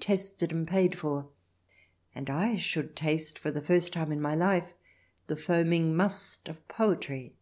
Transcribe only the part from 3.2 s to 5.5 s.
for the first time in my life, the